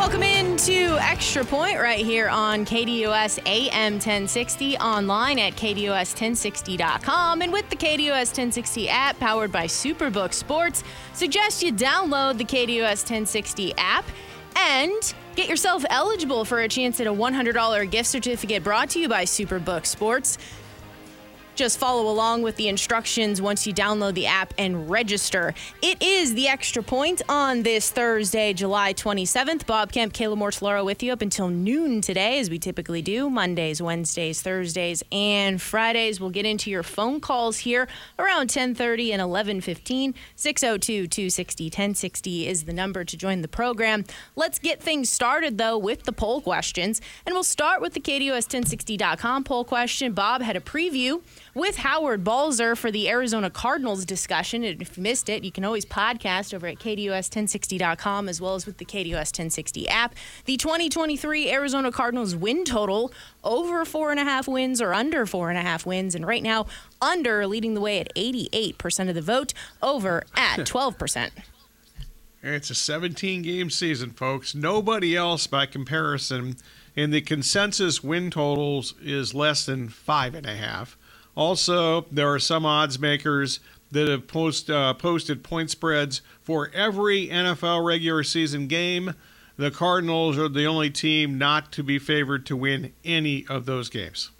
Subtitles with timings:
[0.00, 7.68] Welcome into Extra Point right here on KDOS AM 1060, online at KDOS1060.com, and with
[7.68, 10.84] the KDOS 1060 app powered by Superbook Sports.
[11.12, 14.06] Suggest you download the KDOS 1060 app
[14.56, 19.08] and get yourself eligible for a chance at a $100 gift certificate brought to you
[19.08, 20.38] by Superbook Sports.
[21.60, 25.52] Just follow along with the instructions once you download the app and register.
[25.82, 29.66] It is the extra point on this Thursday, July 27th.
[29.66, 33.82] Bob Kemp, Kayla Mortellaro with you up until noon today, as we typically do Mondays,
[33.82, 36.18] Wednesdays, Thursdays, and Fridays.
[36.18, 40.14] We'll get into your phone calls here around 10:30 and 11:15.
[40.38, 44.06] 602-260-1060 is the number to join the program.
[44.34, 48.48] Let's get things started though with the poll questions, and we'll start with the KDOS
[48.48, 50.14] 1060.com poll question.
[50.14, 51.20] Bob had a preview
[51.54, 54.64] with Howard Balzer for the Arizona Cardinals discussion.
[54.64, 58.66] And if you missed it, you can always podcast over at KDUS1060.com as well as
[58.66, 60.14] with the KDOS 1060 app.
[60.44, 63.12] The 2023 Arizona Cardinals win total
[63.42, 66.14] over four and a half wins or under four and a half wins.
[66.14, 66.66] And right now,
[67.02, 71.30] under leading the way at 88% of the vote, over at 12%.
[72.42, 74.54] It's a 17 game season, folks.
[74.54, 76.56] Nobody else, by comparison,
[76.96, 80.96] in the consensus win totals is less than five and a half.
[81.36, 87.28] Also, there are some odds makers that have post, uh, posted point spreads for every
[87.28, 89.14] NFL regular season game.
[89.56, 93.90] The Cardinals are the only team not to be favored to win any of those
[93.90, 94.30] games.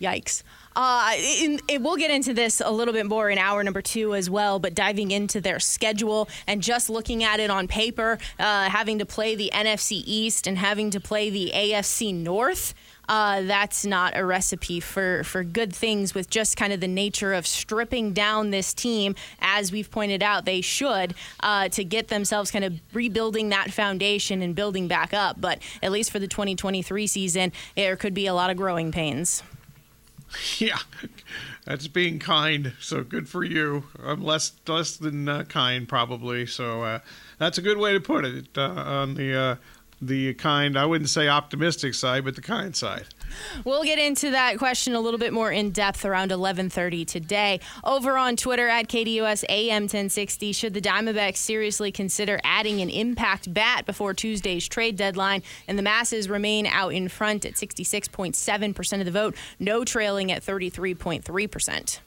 [0.00, 0.42] Yikes.
[0.74, 4.14] Uh, in, in, we'll get into this a little bit more in hour number two
[4.14, 8.68] as well, but diving into their schedule and just looking at it on paper, uh,
[8.68, 12.74] having to play the NFC East and having to play the AFC North
[13.08, 17.32] uh, that's not a recipe for, for good things with just kind of the nature
[17.32, 22.50] of stripping down this team, as we've pointed out, they should, uh, to get themselves
[22.50, 25.40] kind of rebuilding that foundation and building back up.
[25.40, 29.42] But at least for the 2023 season, there could be a lot of growing pains.
[30.58, 30.78] Yeah,
[31.64, 32.72] that's being kind.
[32.80, 33.84] So good for you.
[34.02, 36.46] I'm less less than uh, kind probably.
[36.46, 36.98] So uh,
[37.38, 39.56] that's a good way to put it uh, on the uh,
[40.00, 43.06] the kind, I wouldn't say optimistic side, but the kind side.
[43.64, 47.60] We'll get into that question a little bit more in depth around 11:30 today.
[47.82, 53.52] Over on Twitter at KDUS AM 1060, should the Diamondbacks seriously consider adding an impact
[53.52, 55.42] bat before Tuesday's trade deadline?
[55.66, 60.44] And the masses remain out in front at 66.7% of the vote, no trailing at
[60.44, 62.00] 33.3%.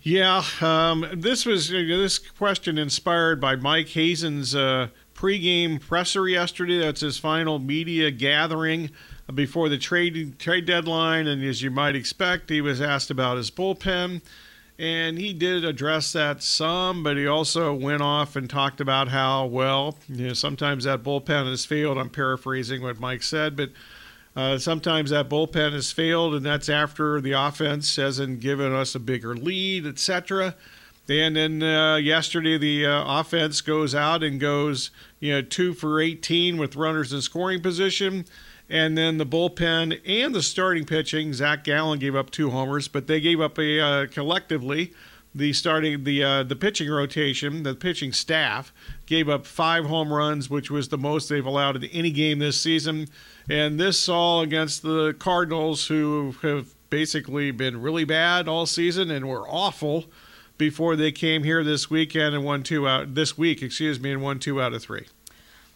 [0.00, 6.78] Yeah, um, this was uh, this question inspired by Mike Hazen's uh, pregame presser yesterday.
[6.78, 8.90] That's his final media gathering
[9.34, 13.50] before the trade trade deadline, and as you might expect, he was asked about his
[13.50, 14.22] bullpen,
[14.78, 19.44] and he did address that some, but he also went off and talked about how
[19.46, 21.98] well, you know, sometimes that bullpen has failed.
[21.98, 23.70] I'm paraphrasing what Mike said, but.
[24.36, 29.00] Uh, sometimes that bullpen has failed, and that's after the offense hasn't given us a
[29.00, 30.54] bigger lead, etc.
[31.08, 36.00] And then uh, yesterday, the uh, offense goes out and goes, you know, two for
[36.00, 38.26] 18 with runners in scoring position.
[38.68, 43.06] And then the bullpen and the starting pitching, Zach Gallen gave up two homers, but
[43.06, 44.92] they gave up a uh, collectively
[45.34, 48.72] the starting the uh, the pitching rotation, the pitching staff
[49.06, 52.60] gave up five home runs, which was the most they've allowed in any game this
[52.60, 53.08] season.
[53.48, 59.28] And this all against the Cardinals, who have basically been really bad all season and
[59.28, 60.06] were awful
[60.58, 64.20] before they came here this weekend and won two out this week, excuse me, and
[64.20, 65.06] won two out of three.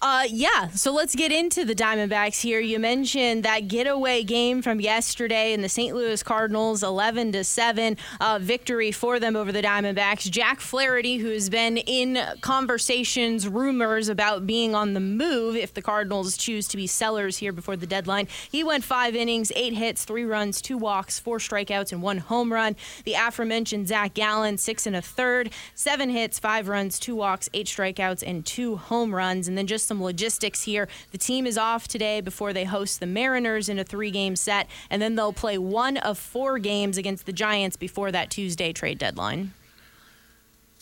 [0.05, 2.59] Uh, yeah, so let's get into the Diamondbacks here.
[2.59, 5.95] You mentioned that getaway game from yesterday and the St.
[5.95, 10.29] Louis Cardinals 11 to 7 uh, victory for them over the Diamondbacks.
[10.29, 16.37] Jack Flaherty, who's been in conversations, rumors about being on the move if the Cardinals
[16.37, 20.25] choose to be sellers here before the deadline, he went five innings, eight hits, three
[20.25, 22.75] runs, two walks, four strikeouts, and one home run.
[23.05, 27.69] The aforementioned Zach Gallen, six and a third, seven hits, five runs, two walks, eight
[27.69, 29.47] strikeouts, and two home runs.
[29.47, 30.89] And then just some logistics here.
[31.11, 34.67] The team is off today before they host the Mariners in a three game set,
[34.89, 38.97] and then they'll play one of four games against the Giants before that Tuesday trade
[38.97, 39.53] deadline.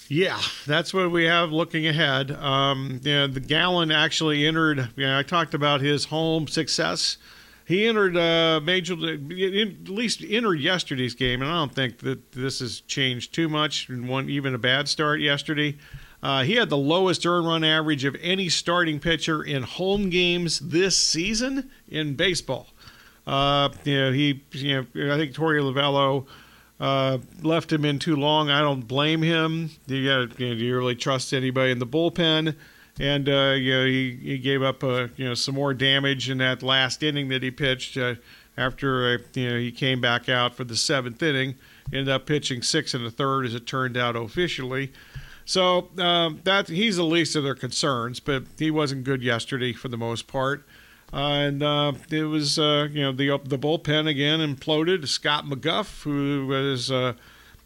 [0.06, 2.30] Yeah, that's what we have looking ahead.
[2.30, 4.96] Um, know, the Gallen actually entered.
[4.96, 7.16] Know, I talked about his home success.
[7.64, 12.60] He entered uh, major, at least entered yesterday's game, and I don't think that this
[12.60, 13.88] has changed too much.
[13.88, 15.76] One even a bad start yesterday.
[16.22, 20.58] Uh, he had the lowest earn run average of any starting pitcher in home games
[20.60, 22.68] this season in baseball.
[23.26, 26.26] Uh, you know, he, you know, I think Torey Lovullo
[26.78, 28.50] uh, left him in too long.
[28.50, 29.70] I don't blame him.
[29.86, 32.54] You got, you know, do you really trust anybody in the bullpen?
[32.98, 36.38] And uh, you know, he, he gave up uh, you know some more damage in
[36.38, 38.16] that last inning that he pitched uh,
[38.58, 41.54] after you know he came back out for the seventh inning.
[41.92, 44.92] Ended up pitching six and a third, as it turned out officially.
[45.44, 49.88] So um, that he's the least of their concerns, but he wasn't good yesterday for
[49.88, 50.66] the most part.
[51.12, 55.08] Uh, and uh, it was, uh, you know, the the bullpen again imploded.
[55.08, 56.90] Scott McGough, who was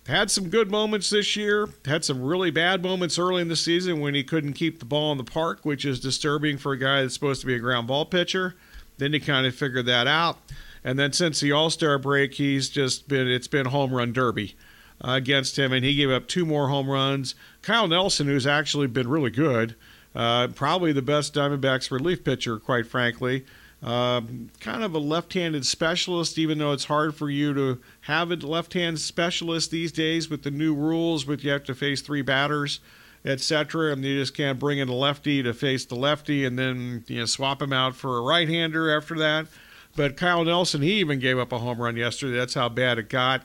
[0.06, 4.00] had some good moments this year, had some really bad moments early in the season
[4.00, 7.00] when he couldn't keep the ball in the park, which is disturbing for a guy
[7.00, 8.55] that's supposed to be a ground ball pitcher.
[8.99, 10.38] Then he kind of figured that out.
[10.85, 14.56] And then since the All Star break, he's just been it's been home run derby
[15.02, 17.35] uh, against him, and he gave up two more home runs.
[17.62, 19.75] Kyle Nelson, who's actually been really good,
[20.14, 23.44] uh, probably the best Diamondbacks relief pitcher, quite frankly.
[23.82, 24.23] Uh,
[24.61, 28.99] kind of a left-handed specialist, even though it's hard for you to have a left-hand
[28.99, 32.81] specialist these days with the new rules, but you have to face three batters,
[33.26, 33.93] etc.
[33.93, 37.20] And you just can't bring in a lefty to face the lefty and then you
[37.20, 39.49] know swap him out for a right-hander after that.
[39.97, 42.38] But Kyle Nelson, he even gave up a home run yesterday.
[42.38, 43.43] That's how bad it got.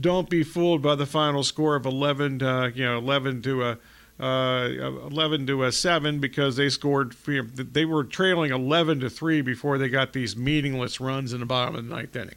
[0.00, 3.78] Don't be fooled by the final score of 11, to, you know, 11 to a
[4.20, 4.68] uh,
[5.10, 9.88] 11 to a 7 because they scored they were trailing 11 to 3 before they
[9.88, 12.36] got these meaningless runs in the bottom of the ninth inning.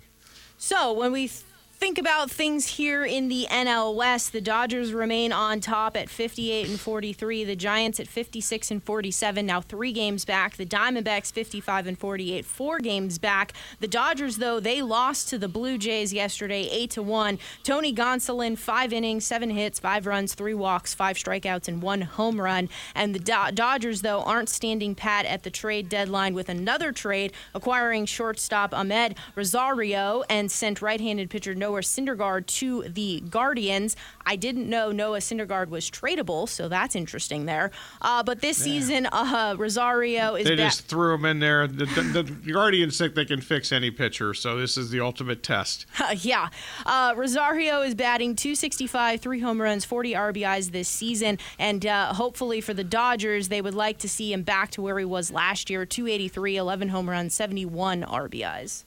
[0.57, 1.29] So when we
[1.77, 6.69] think about things here in the NL West, the Dodgers remain on top at 58
[6.69, 7.43] and 43.
[7.43, 10.55] The Giants at 56 and 47, now three games back.
[10.55, 13.53] The Diamondbacks 55 and 48, four games back.
[13.81, 17.39] The Dodgers, though, they lost to the Blue Jays yesterday, eight to one.
[17.63, 22.39] Tony Gonsolin, five innings, seven hits, five runs, three walks, five strikeouts, and one home
[22.39, 22.69] run.
[22.95, 27.33] And the Do- Dodgers, though, aren't standing pat at the trade deadline with another trade,
[27.53, 31.53] acquiring shortstop Amed Rosario and sent right-handed pitcher.
[31.65, 33.95] Noah Syndergaard to the Guardians.
[34.23, 37.71] I didn't know Noah Syndergaard was tradable, so that's interesting there.
[38.03, 38.63] Uh, but this yeah.
[38.65, 40.45] season, uh, Rosario is.
[40.45, 41.65] They just threw him in there.
[41.65, 45.41] The, the, the, Guardians think they can fix any pitcher, so this is the ultimate
[45.41, 45.87] test.
[46.17, 46.49] yeah,
[46.85, 52.61] uh, Rosario is batting 265, three home runs, 40 RBIs this season, and uh, hopefully
[52.61, 55.71] for the Dodgers, they would like to see him back to where he was last
[55.71, 58.83] year: 283, 11 home runs, 71 RBIs.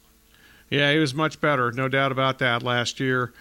[0.71, 3.33] Yeah, he was much better, no doubt about that last year.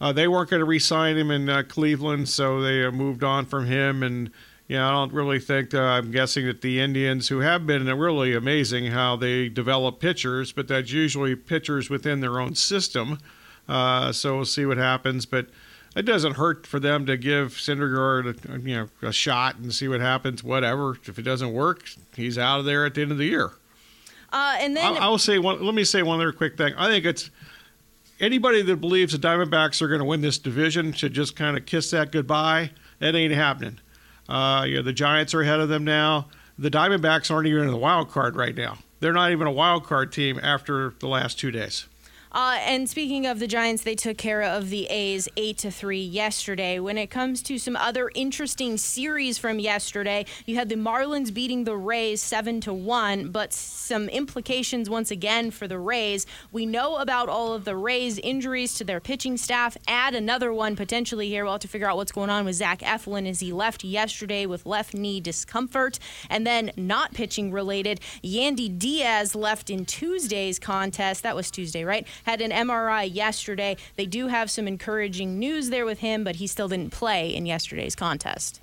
[0.00, 3.46] Uh, they weren't going to re-sign him in uh, Cleveland, so they uh, moved on
[3.46, 4.02] from him.
[4.02, 4.30] And
[4.68, 5.74] yeah, you know, I don't really think.
[5.74, 10.52] Uh, I'm guessing that the Indians, who have been really amazing how they develop pitchers,
[10.52, 13.18] but that's usually pitchers within their own system.
[13.68, 15.26] Uh, so we'll see what happens.
[15.26, 15.48] But
[15.96, 19.88] it doesn't hurt for them to give Syndergaard a, you know a shot and see
[19.88, 20.44] what happens.
[20.44, 20.96] Whatever.
[21.06, 23.52] If it doesn't work, he's out of there at the end of the year.
[24.32, 25.64] Uh, and then I, will say one.
[25.64, 26.74] Let me say one other quick thing.
[26.76, 27.30] I think it's
[28.20, 31.66] anybody that believes the Diamondbacks are going to win this division should just kind of
[31.66, 32.70] kiss that goodbye.
[32.98, 33.78] That ain't happening.
[34.28, 36.28] Uh, you know, the Giants are ahead of them now.
[36.58, 38.78] The Diamondbacks aren't even in the wild card right now.
[39.00, 41.86] They're not even a wild card team after the last two days.
[42.32, 46.00] Uh, and speaking of the Giants, they took care of the A's eight to three
[46.00, 46.78] yesterday.
[46.78, 51.64] When it comes to some other interesting series from yesterday, you had the Marlins beating
[51.64, 56.26] the Rays seven to one, but some implications once again for the Rays.
[56.52, 59.76] We know about all of the Rays' injuries to their pitching staff.
[59.86, 61.44] Add another one potentially here.
[61.44, 64.46] We'll have to figure out what's going on with Zach Eflin as he left yesterday
[64.46, 68.00] with left knee discomfort, and then not pitching related.
[68.22, 71.22] Yandy Diaz left in Tuesday's contest.
[71.22, 72.06] That was Tuesday, right?
[72.24, 73.76] Had an MRI yesterday.
[73.96, 77.46] They do have some encouraging news there with him, but he still didn't play in
[77.46, 78.60] yesterday's contest.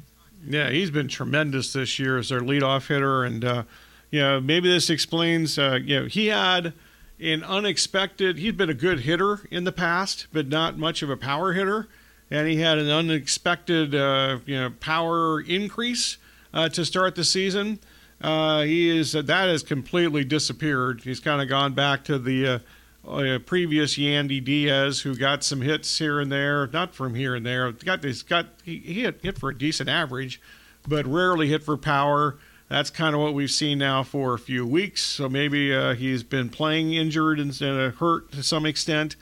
[0.47, 3.63] Yeah, he's been tremendous this year as their leadoff hitter, and uh,
[4.11, 5.57] you know maybe this explains.
[5.57, 6.73] Uh, you know he had
[7.19, 8.37] an unexpected.
[8.37, 11.87] He'd been a good hitter in the past, but not much of a power hitter,
[12.29, 16.17] and he had an unexpected uh, you know power increase
[16.53, 17.79] uh, to start the season.
[18.21, 21.01] Uh, he is that has completely disappeared.
[21.03, 22.61] He's kind of gone back to the
[23.07, 27.35] uh, uh, previous Yandy Diaz, who got some hits here and there, not from here
[27.35, 27.71] and there.
[27.71, 30.41] Got this, got he, he hit, hit for a decent average,
[30.87, 32.37] but rarely hit for power.
[32.69, 35.03] That's kind of what we've seen now for a few weeks.
[35.03, 39.15] So maybe uh, he's been playing injured and of hurt to some extent.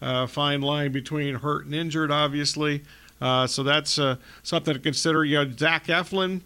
[0.00, 2.82] Uh, fine line between hurt and injured, obviously.
[3.20, 5.24] Uh, so that's uh, something to consider.
[5.24, 6.40] You know, Zach Eflin.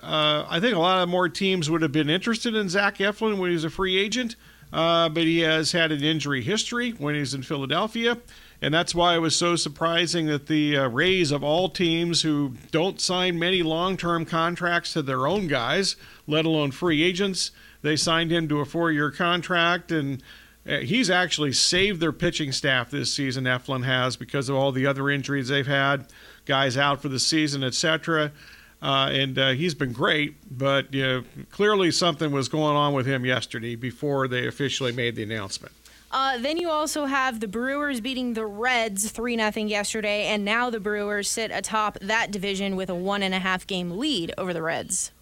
[0.00, 3.38] Uh, I think a lot of more teams would have been interested in Zach Eflin
[3.38, 4.36] when he was a free agent,
[4.72, 8.18] uh, but he has had an injury history when he's in Philadelphia.
[8.62, 12.54] And that's why it was so surprising that the uh, Rays, of all teams who
[12.70, 15.96] don't sign many long term contracts to their own guys,
[16.26, 19.90] let alone free agents, they signed him to a four year contract.
[19.90, 20.22] And
[20.68, 24.86] uh, he's actually saved their pitching staff this season, Eflin has, because of all the
[24.86, 26.06] other injuries they've had,
[26.44, 28.30] guys out for the season, etc.
[28.82, 33.06] Uh, and uh, he's been great, but you know, clearly something was going on with
[33.06, 35.72] him yesterday before they officially made the announcement.
[36.12, 40.70] Uh, then you also have the Brewers beating the Reds 3 0 yesterday, and now
[40.70, 44.52] the Brewers sit atop that division with a one and a half game lead over
[44.52, 45.12] the Reds.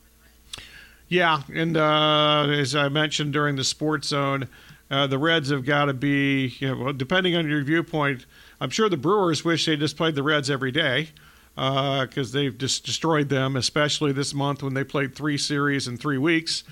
[1.09, 4.49] Yeah, and uh, as I mentioned during the Sports Zone,
[4.91, 8.25] uh, the Reds have got to be, you know, depending on your viewpoint,
[8.61, 11.09] I'm sure the Brewers wish they just played the Reds every day
[11.59, 15.97] because uh, they've just destroyed them, especially this month when they played three series in
[15.97, 16.63] three weeks.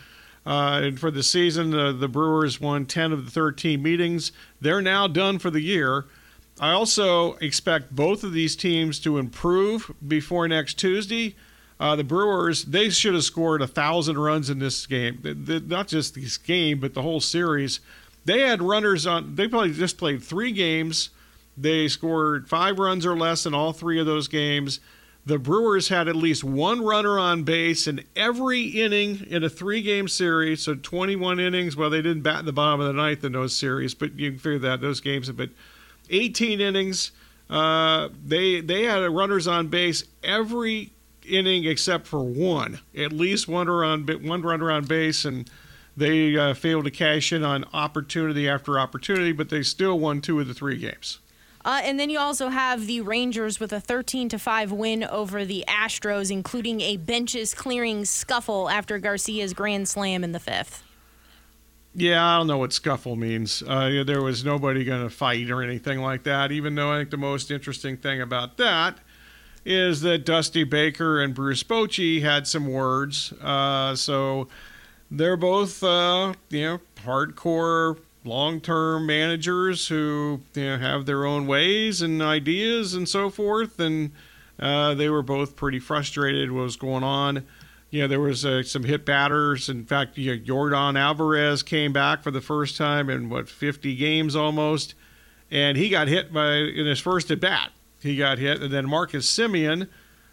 [0.46, 4.30] Uh, and for the season, uh, the Brewers won 10 of the 13 meetings.
[4.60, 6.04] They're now done for the year.
[6.60, 11.34] I also expect both of these teams to improve before next Tuesday.
[11.80, 15.18] Uh, the Brewers, they should have scored a thousand runs in this game.
[15.20, 17.80] The, the, not just this game, but the whole series.
[18.24, 19.34] They had runners on.
[19.34, 21.10] They probably just played three games.
[21.56, 24.80] They scored five runs or less in all three of those games
[25.26, 29.82] the Brewers had at least one runner on base in every inning in a three
[29.82, 30.62] game series.
[30.62, 31.76] So 21 innings.
[31.76, 34.30] Well, they didn't bat in the bottom of the ninth in those series, but you
[34.30, 35.52] can figure that those games have been
[36.10, 37.10] 18 innings.
[37.50, 40.92] Uh, they they had runners on base every
[41.28, 45.50] inning except for one, at least one on one runner on base, and
[45.96, 50.38] they uh, failed to cash in on opportunity after opportunity, but they still won two
[50.38, 51.18] of the three games.
[51.66, 55.44] Uh, and then you also have the Rangers with a 13 to 5 win over
[55.44, 60.84] the Astros, including a benches clearing scuffle after Garcia's grand slam in the fifth.
[61.92, 63.64] Yeah, I don't know what scuffle means.
[63.66, 67.10] Uh, there was nobody going to fight or anything like that, even though I think
[67.10, 68.98] the most interesting thing about that
[69.64, 73.32] is that Dusty Baker and Bruce Bochy had some words.
[73.42, 74.46] Uh, so
[75.10, 82.02] they're both, uh, you know, hardcore long-term managers who you know, have their own ways
[82.02, 84.12] and ideas and so forth, and
[84.58, 87.46] uh, they were both pretty frustrated what was going on.
[87.90, 89.68] You know, there was uh, some hit batters.
[89.68, 93.94] In fact, you know, Yordan Alvarez came back for the first time in what 50
[93.96, 94.94] games almost,
[95.50, 97.70] and he got hit by in his first at bat.
[98.02, 99.88] He got hit, and then Marcus Semien,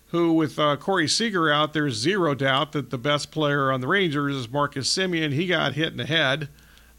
[0.08, 3.88] who with uh, Corey Seager out, there's zero doubt that the best player on the
[3.88, 5.32] Rangers is Marcus Semien.
[5.32, 6.50] He got hit in the head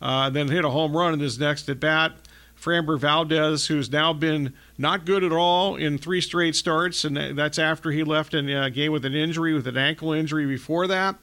[0.05, 2.13] uh, then hit a home run in his next at bat.
[2.61, 7.59] Framber Valdez, who's now been not good at all in three straight starts, and that's
[7.59, 11.17] after he left in a game with an injury, with an ankle injury before that.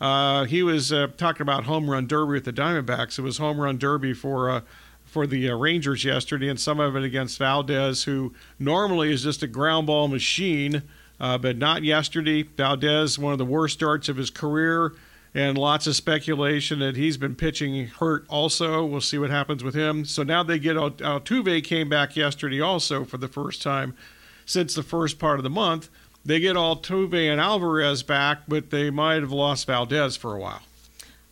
[0.00, 3.18] Uh, he was uh, talking about home run derby with the Diamondbacks.
[3.18, 4.60] It was home run derby for uh,
[5.04, 9.42] for the uh, Rangers yesterday, and some of it against Valdez, who normally is just
[9.42, 10.82] a ground ball machine,
[11.20, 12.42] uh, but not yesterday.
[12.42, 14.94] Valdez, one of the worst starts of his career
[15.34, 18.84] and lots of speculation that he's been pitching hurt also.
[18.84, 20.04] We'll see what happens with him.
[20.04, 23.96] So now they get Altuve came back yesterday also for the first time
[24.44, 25.88] since the first part of the month.
[26.24, 30.62] They get Altuve and Alvarez back, but they might have lost Valdez for a while.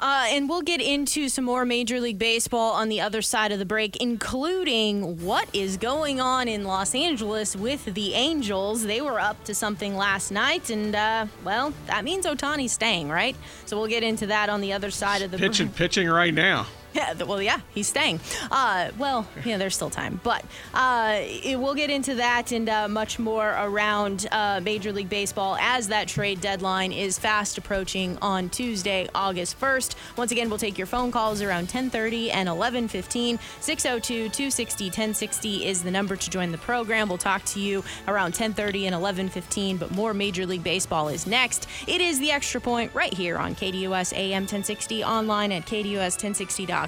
[0.00, 3.58] Uh, and we'll get into some more Major League Baseball on the other side of
[3.58, 8.84] the break, including what is going on in Los Angeles with the Angels.
[8.84, 13.36] They were up to something last night, and uh, well, that means Ohtani's staying, right?
[13.66, 15.50] So we'll get into that on the other side of the break.
[15.50, 15.76] pitching, break.
[15.76, 16.66] pitching right now.
[17.00, 18.18] Yeah, well, yeah, he's staying.
[18.50, 20.44] Uh, well, yeah, there's still time, but
[20.74, 25.56] uh, it, we'll get into that and uh, much more around uh, Major League Baseball
[25.60, 29.94] as that trade deadline is fast approaching on Tuesday, August 1st.
[30.16, 33.38] Once again, we'll take your phone calls around 10:30 and 11:15.
[33.60, 37.08] 602-260-1060 is the number to join the program.
[37.08, 41.68] We'll talk to you around 10:30 and 11:15, but more Major League Baseball is next.
[41.86, 46.79] It is the Extra Point right here on KDUS AM 1060 online at KDUS1060.com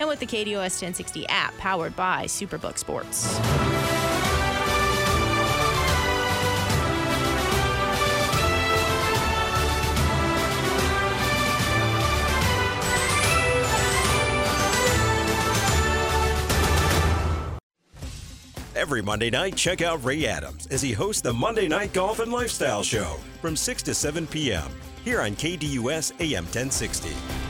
[0.00, 3.38] and with the KDOS 1060 app powered by Superbook Sports.
[18.78, 22.30] Every Monday night, check out Ray Adams as he hosts the Monday Night Golf and
[22.30, 24.70] Lifestyle Show from 6 to 7 p.m.
[25.04, 27.47] here on KDUS AM 1060.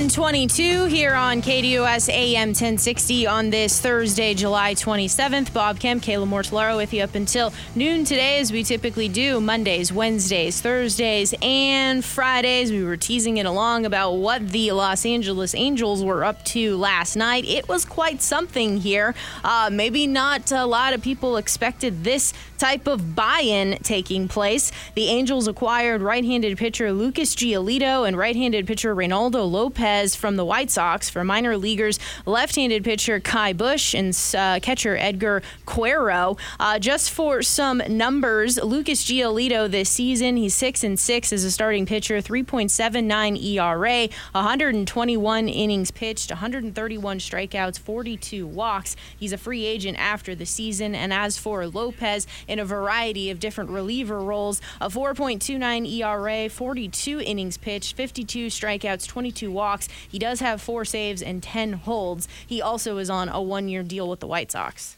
[0.00, 5.52] 1022 here on KDOS AM 1060 on this Thursday, July 27th.
[5.52, 9.92] Bob Kemp, Kayla Mortellaro with you up until noon today, as we typically do Mondays,
[9.92, 12.72] Wednesdays, Thursdays, and Fridays.
[12.72, 17.14] We were teasing it along about what the Los Angeles Angels were up to last
[17.14, 17.44] night.
[17.44, 19.14] It was quite something here.
[19.44, 24.72] Uh, maybe not a lot of people expected this type of buy in taking place.
[24.94, 30.36] The Angels acquired right handed pitcher Lucas Giolito and right handed pitcher Reynaldo Lopez from
[30.36, 35.42] the White Sox for minor leaguers, left handed pitcher Ky Bush and uh, catcher Edgar
[35.66, 36.36] Quero.
[36.58, 41.50] Uh, just for some numbers, Lucas Giolito this season, he's 6 and 6 as a
[41.50, 48.96] starting pitcher, 3.79 ERA, 121 innings pitched, 131 strikeouts, 42 walks.
[49.18, 50.94] He's a free agent after the season.
[50.94, 54.60] And as for Lopez, in a variety of different reliever roles.
[54.80, 59.79] A 4.29 ERA, 42 innings pitched, 52 strikeouts, 22 walks.
[60.08, 62.28] He does have four saves and 10 holds.
[62.46, 64.96] He also is on a one year deal with the White Sox.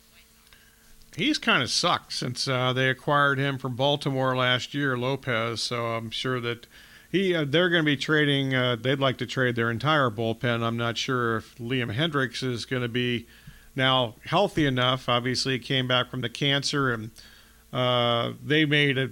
[1.16, 5.60] He's kind of sucked since uh, they acquired him from Baltimore last year, Lopez.
[5.60, 6.66] So I'm sure that
[7.10, 8.54] he uh, they're going to be trading.
[8.54, 10.62] Uh, they'd like to trade their entire bullpen.
[10.62, 13.26] I'm not sure if Liam Hendriks is going to be
[13.76, 15.08] now healthy enough.
[15.08, 17.10] Obviously, he came back from the cancer and
[17.72, 19.10] uh, they made a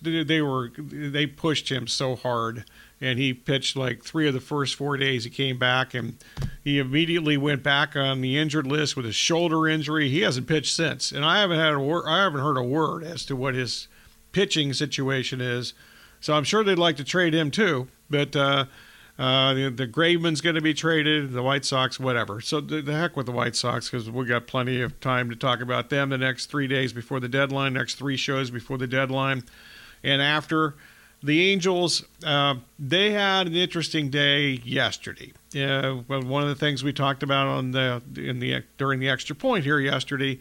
[0.00, 2.64] they were they pushed him so hard
[3.04, 6.16] and he pitched like three of the first four days he came back and
[6.62, 10.74] he immediately went back on the injured list with a shoulder injury he hasn't pitched
[10.74, 13.54] since and i haven't had a word i haven't heard a word as to what
[13.54, 13.88] his
[14.32, 15.74] pitching situation is
[16.20, 18.64] so i'm sure they'd like to trade him too but uh,
[19.16, 22.40] uh, the, the Graveman's going to be traded, the White Sox, whatever.
[22.40, 25.36] So the, the heck with the White Sox because we got plenty of time to
[25.36, 28.88] talk about them the next three days before the deadline, next three shows before the
[28.88, 29.44] deadline,
[30.02, 30.74] and after.
[31.24, 35.32] The Angels, uh, they had an interesting day yesterday.
[35.56, 39.08] Uh, well, one of the things we talked about on the in the during the
[39.08, 40.38] extra point here yesterday,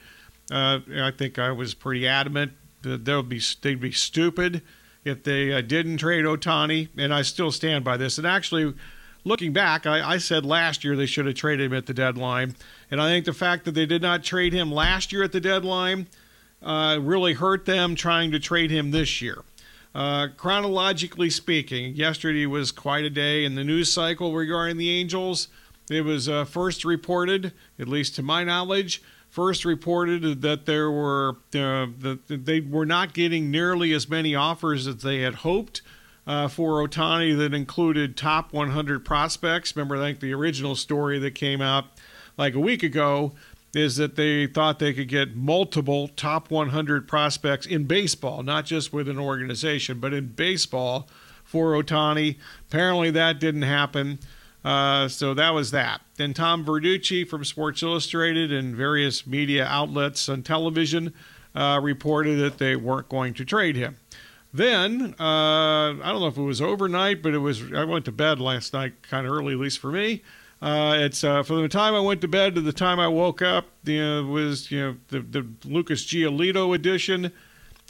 [0.51, 4.61] uh, I think I was pretty adamant that they'll be they'd be stupid
[5.05, 8.17] if they uh, didn't trade Ohtani, and I still stand by this.
[8.17, 8.73] And actually,
[9.23, 12.57] looking back, I, I, said last year they should have traded him at the deadline,
[12.91, 15.39] and I think the fact that they did not trade him last year at the
[15.39, 16.07] deadline
[16.61, 19.43] uh, really hurt them trying to trade him this year.
[19.95, 25.49] Uh, chronologically speaking, yesterday was quite a day in the news cycle regarding the Angels.
[25.89, 31.37] It was uh, first reported, at least to my knowledge, first reported that there were
[31.53, 35.81] uh, that they were not getting nearly as many offers as they had hoped
[36.25, 39.75] uh, for Ohtani that included top 100 prospects.
[39.75, 41.85] Remember, I think the original story that came out
[42.37, 43.33] like a week ago
[43.75, 48.93] is that they thought they could get multiple top 100 prospects in baseball, not just
[48.93, 51.07] with an organization, but in baseball
[51.43, 52.37] for Ohtani.
[52.69, 54.19] Apparently, that didn't happen.
[54.63, 56.01] Uh, so that was that.
[56.15, 61.13] Then Tom Verducci from Sports Illustrated and various media outlets on television
[61.53, 63.97] uh, reported that they weren't going to trade him.
[64.53, 67.73] Then uh, I don't know if it was overnight, but it was.
[67.73, 70.21] I went to bed last night kind of early, at least for me.
[70.63, 73.41] Uh, it's uh, from the time I went to bed to the time I woke
[73.41, 73.65] up.
[73.83, 77.33] You know, was you know the the Lucas Giolito edition.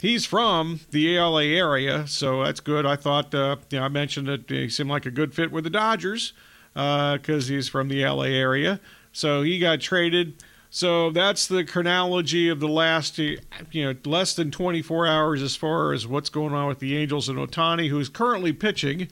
[0.00, 2.84] He's from the ALA area, so that's good.
[2.84, 5.62] I thought uh, you know I mentioned that he seemed like a good fit with
[5.62, 6.32] the Dodgers
[6.72, 8.80] because uh, he's from the LA area.
[9.12, 10.42] So he got traded.
[10.68, 13.38] So that's the chronology of the last, you
[13.72, 17.38] know, less than 24 hours as far as what's going on with the Angels and
[17.38, 19.06] Ohtani, who's currently pitching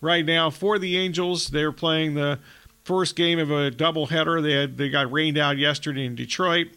[0.00, 1.48] right now for the Angels.
[1.48, 2.38] They're playing the
[2.88, 4.42] first game of a doubleheader.
[4.42, 6.68] They had, they got rained out yesterday in Detroit,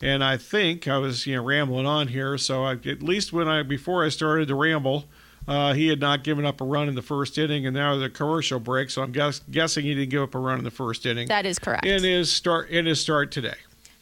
[0.00, 2.38] and I think I was you know rambling on here.
[2.38, 5.04] So I, at least when I before I started to ramble,
[5.46, 8.08] uh, he had not given up a run in the first inning, and now the
[8.08, 8.88] commercial break.
[8.88, 11.28] So I'm guess, guessing he didn't give up a run in the first inning.
[11.28, 11.84] That is correct.
[11.84, 13.56] In his start, in his start today.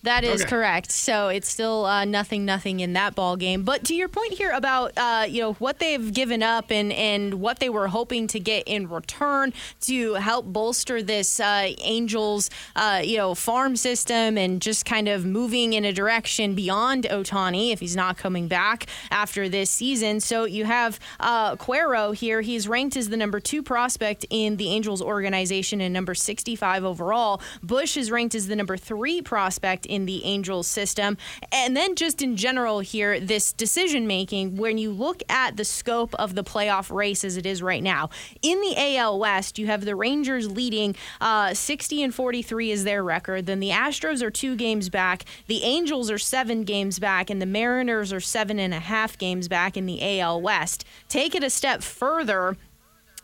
[0.06, 0.50] That is okay.
[0.50, 0.92] correct.
[0.92, 3.64] So it's still uh, nothing, nothing in that ball game.
[3.64, 7.34] But to your point here about uh, you know what they've given up and and
[7.34, 13.00] what they were hoping to get in return to help bolster this uh, Angels uh,
[13.02, 17.80] you know farm system and just kind of moving in a direction beyond Ohtani if
[17.80, 20.20] he's not coming back after this season.
[20.20, 22.42] So you have uh, Quero here.
[22.42, 27.42] He's ranked as the number two prospect in the Angels organization and number 65 overall.
[27.60, 31.16] Bush is ranked as the number three prospect in the Angels system.
[31.50, 36.14] And then just in general here, this decision making, when you look at the scope
[36.16, 38.10] of the playoff race as it is right now,
[38.42, 43.02] in the AL West, you have the Rangers leading uh, 60 and 43 is their
[43.02, 43.46] record.
[43.46, 45.24] Then the Astros are two games back.
[45.46, 49.48] The Angels are seven games back, and the Mariners are seven and a half games
[49.48, 50.84] back in the AL West.
[51.08, 52.56] Take it a step further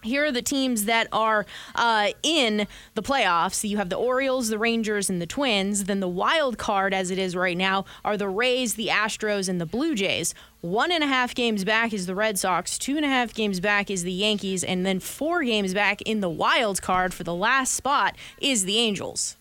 [0.03, 3.69] here are the teams that are uh, in the playoffs.
[3.69, 5.85] You have the Orioles, the Rangers, and the Twins.
[5.85, 9.61] Then the wild card, as it is right now, are the Rays, the Astros, and
[9.61, 10.35] the Blue Jays.
[10.61, 12.79] One and a half games back is the Red Sox.
[12.79, 14.63] Two and a half games back is the Yankees.
[14.63, 18.79] And then four games back in the wild card for the last spot is the
[18.79, 19.37] Angels.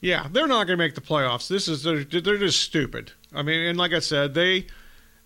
[0.00, 1.48] Yeah, they're not going to make the playoffs.
[1.48, 3.12] This is they're, they're just stupid.
[3.34, 4.66] I mean, and like I said, they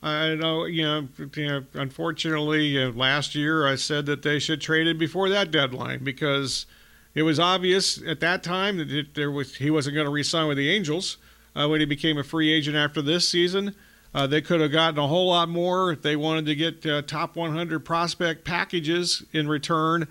[0.06, 4.60] I know, you know, you know unfortunately, uh, last year I said that they should
[4.60, 6.66] trade it before that deadline because
[7.14, 10.46] it was obvious at that time that it, there was he wasn't going to re-sign
[10.46, 11.16] with the Angels
[11.56, 13.74] uh, when he became a free agent after this season.
[14.14, 17.02] Uh, they could have gotten a whole lot more if they wanted to get uh,
[17.02, 20.06] top 100 prospect packages in return.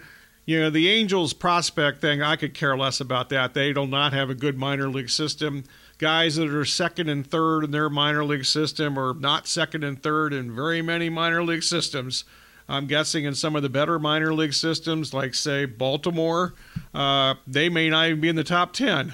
[0.45, 3.53] You know, the Angels prospect thing, I could care less about that.
[3.53, 5.63] They do not have a good minor league system
[5.97, 10.01] guys that are second and third in their minor league system or not second and
[10.01, 12.25] third in very many minor league systems.
[12.67, 16.55] I'm guessing in some of the better minor league systems, like say Baltimore,
[16.93, 19.13] uh, they may not even be in the top 10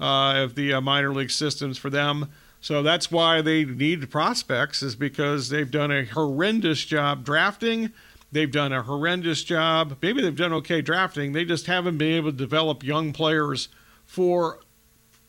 [0.00, 2.30] uh, of the uh, minor league systems for them.
[2.60, 7.92] So that's why they need prospects, is because they've done a horrendous job drafting.
[8.30, 9.98] They've done a horrendous job.
[10.00, 11.32] Maybe they've done okay drafting.
[11.32, 13.68] They just haven't been able to develop young players
[14.06, 14.60] for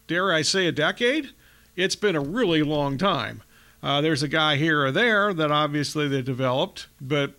[0.07, 1.31] dare I say, a decade.
[1.75, 3.43] It's been a really long time.
[3.81, 7.33] Uh, there's a guy here or there that obviously they developed, but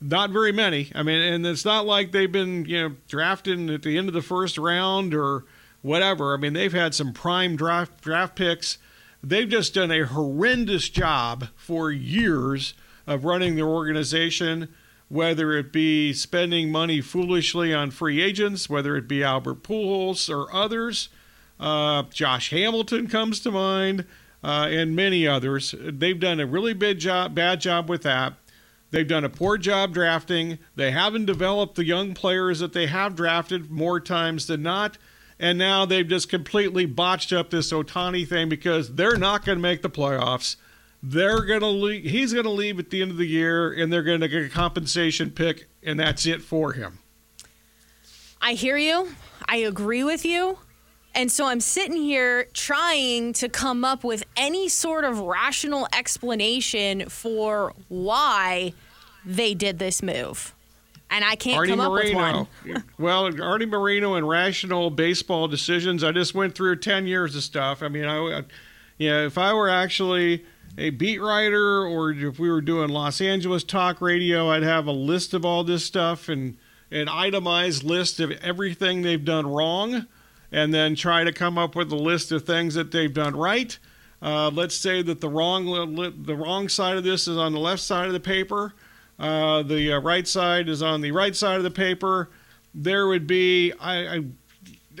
[0.00, 0.90] not very many.
[0.94, 4.14] I mean, and it's not like they've been, you know, drafted at the end of
[4.14, 5.44] the first round or
[5.82, 6.34] whatever.
[6.34, 8.78] I mean, they've had some prime draft draft picks.
[9.22, 12.74] They've just done a horrendous job for years
[13.06, 14.68] of running their organization,
[15.08, 20.54] whether it be spending money foolishly on free agents, whether it be Albert Pujols or
[20.54, 21.08] others.
[21.58, 24.04] Uh, Josh Hamilton comes to mind,
[24.42, 25.74] uh, and many others.
[25.78, 28.34] They've done a really bad job, bad job with that.
[28.90, 30.58] They've done a poor job drafting.
[30.76, 34.96] They haven't developed the young players that they have drafted more times than not.
[35.38, 39.62] And now they've just completely botched up this Ohtani thing because they're not going to
[39.62, 40.56] make the playoffs.
[41.02, 42.04] They're going to leave.
[42.04, 44.44] He's going to leave at the end of the year, and they're going to get
[44.44, 46.98] a compensation pick, and that's it for him.
[48.40, 49.10] I hear you.
[49.46, 50.58] I agree with you.
[51.18, 57.08] And so I'm sitting here trying to come up with any sort of rational explanation
[57.08, 58.72] for why
[59.24, 60.54] they did this move.
[61.10, 62.46] And I can't Artie come up with one.
[63.00, 66.04] well, Artie Moreno and rational baseball decisions.
[66.04, 67.82] I just went through 10 years of stuff.
[67.82, 68.44] I mean, I,
[68.96, 70.44] yeah, if I were actually
[70.76, 74.92] a beat writer or if we were doing Los Angeles talk radio, I'd have a
[74.92, 76.56] list of all this stuff and
[76.92, 80.06] an itemized list of everything they've done wrong
[80.50, 83.78] and then try to come up with a list of things that they've done right.
[84.20, 87.82] Uh, let's say that the wrong the wrong side of this is on the left
[87.82, 88.74] side of the paper.
[89.18, 92.30] Uh, the uh, right side is on the right side of the paper.
[92.74, 94.24] There would be I, I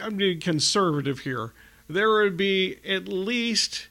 [0.02, 1.52] I'm being conservative here.
[1.88, 3.88] There would be at least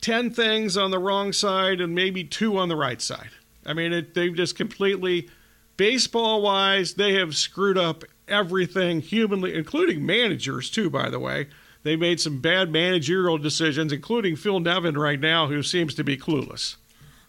[0.00, 3.30] ten things on the wrong side and maybe two on the right side.
[3.66, 5.28] I mean, it, they've just completely
[5.76, 11.48] baseball wise they have screwed up everything humanly, including managers, too, by the way.
[11.82, 16.16] They made some bad managerial decisions, including Phil Nevin right now, who seems to be
[16.16, 16.76] clueless.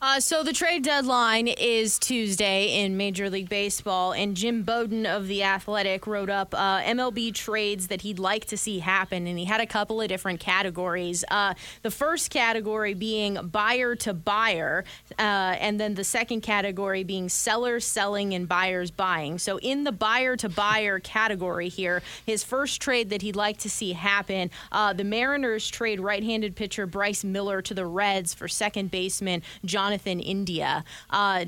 [0.06, 5.30] Uh, so the trade deadline is Tuesday in Major League Baseball, and Jim Bowden of
[5.30, 9.46] the Athletic wrote up uh, MLB trades that he'd like to see happen, and he
[9.46, 11.24] had a couple of different categories.
[11.32, 14.84] Uh, the first category being buyer to buyer,
[15.18, 19.38] uh, and then the second category being sellers selling and buyers buying.
[19.38, 23.70] So in the buyer to buyer category here, his first trade that he'd like to
[23.70, 28.92] see happen, uh, the Mariners trade right-handed pitcher Bryce Miller to the Reds for second
[28.92, 29.92] baseman John.
[29.93, 30.84] Jonathan India.
[31.12, 31.45] Uh,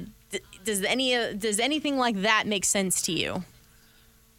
[0.64, 3.44] does any uh, does anything like that make sense to you?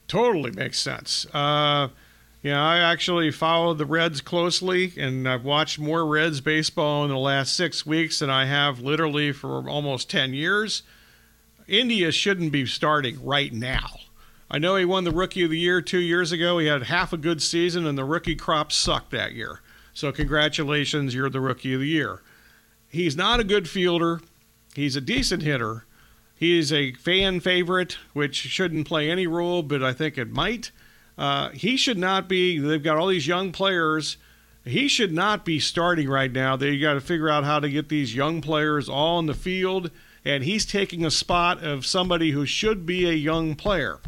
[0.06, 1.26] Totally makes sense.
[1.34, 1.88] Uh,
[2.42, 7.18] yeah, I actually follow the Reds closely, and I've watched more Reds baseball in the
[7.18, 10.84] last six weeks than I have literally for almost ten years.
[11.66, 13.88] India shouldn't be starting right now.
[14.48, 16.58] I know he won the Rookie of the Year two years ago.
[16.58, 19.60] He had half a good season, and the rookie crop sucked that year.
[19.92, 22.20] So, congratulations, you're the Rookie of the Year.
[22.96, 24.22] He's not a good fielder.
[24.74, 25.84] He's a decent hitter.
[26.34, 30.70] He is a fan favorite, which shouldn't play any role, but I think it might.
[31.18, 32.58] Uh, he should not be.
[32.58, 34.16] They've got all these young players.
[34.64, 36.56] He should not be starting right now.
[36.56, 39.90] They got to figure out how to get these young players all in the field,
[40.24, 44.00] and he's taking a spot of somebody who should be a young player.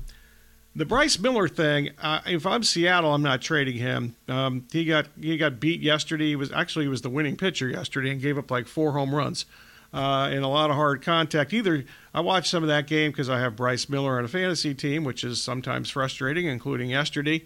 [0.79, 4.15] The Bryce Miller thing, uh, if I'm Seattle, I'm not trading him.
[4.29, 6.29] Um, he got he got beat yesterday.
[6.29, 9.13] He was actually he was the winning pitcher yesterday and gave up like four home
[9.13, 9.45] runs.
[9.93, 11.53] uh, a lot of hard contact.
[11.53, 14.73] Either I watched some of that game because I have Bryce Miller on a fantasy
[14.73, 17.45] team, which is sometimes frustrating, including yesterday.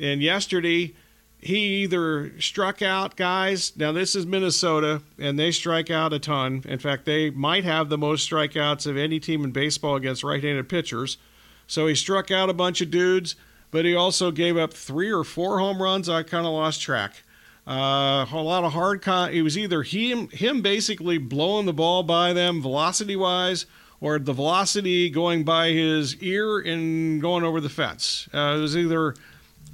[0.00, 0.94] And yesterday,
[1.40, 3.76] he either struck out guys.
[3.76, 6.62] Now, this is Minnesota, and they strike out a ton.
[6.68, 10.44] In fact, they might have the most strikeouts of any team in baseball against right
[10.44, 11.18] handed pitchers.
[11.70, 13.36] So he struck out a bunch of dudes,
[13.70, 16.08] but he also gave up three or four home runs.
[16.08, 17.22] I kind of lost track.
[17.64, 19.30] Uh, a lot of hard con.
[19.30, 23.66] It was either him, him basically blowing the ball by them velocity wise,
[24.00, 28.28] or the velocity going by his ear and going over the fence.
[28.34, 29.14] Uh, it was either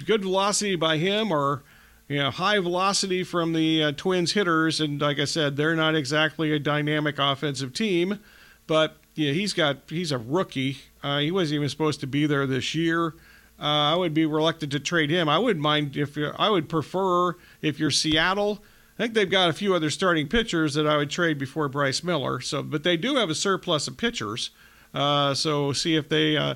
[0.05, 1.63] good velocity by him or
[2.07, 4.79] you know high velocity from the uh, Twins hitters.
[4.79, 8.19] And like I said, they're not exactly a dynamic offensive team,
[8.67, 10.77] but yeah, he's got he's a rookie.
[11.07, 13.13] Uh, he wasn't even supposed to be there this year.
[13.59, 15.29] Uh, I would be reluctant to trade him.
[15.29, 18.63] I would mind if I would prefer if you're Seattle.
[18.97, 22.03] I think they've got a few other starting pitchers that I would trade before Bryce
[22.03, 22.39] Miller.
[22.39, 24.51] So, but they do have a surplus of pitchers.
[24.93, 26.55] Uh, so see if they uh,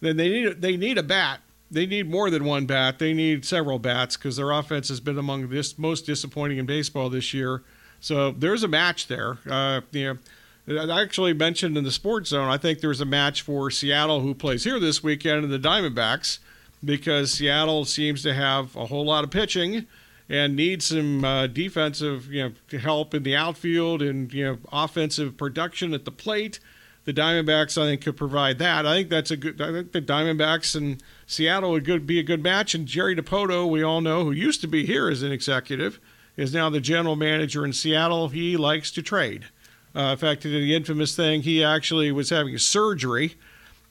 [0.00, 2.98] then they need they need a bat they need more than one bat.
[2.98, 7.08] They need several bats because their offense has been among the most disappointing in baseball
[7.10, 7.62] this year.
[8.00, 9.38] So there's a match there.
[9.48, 10.18] Uh, you know,
[10.68, 12.48] I actually mentioned in the sports zone.
[12.48, 16.38] I think there's a match for Seattle, who plays here this weekend, in the Diamondbacks,
[16.84, 19.86] because Seattle seems to have a whole lot of pitching
[20.30, 25.36] and needs some uh, defensive, you know, help in the outfield and you know offensive
[25.36, 26.60] production at the plate.
[27.04, 28.86] The Diamondbacks, I think, could provide that.
[28.86, 29.60] I think that's a good.
[29.60, 32.74] I think the Diamondbacks and Seattle would good, be a good match.
[32.74, 35.98] And Jerry Dipoto, we all know, who used to be here as an executive,
[36.36, 38.28] is now the general manager in Seattle.
[38.28, 39.46] He likes to trade.
[39.94, 43.34] Uh, in fact, he did the infamous thing, he actually was having surgery.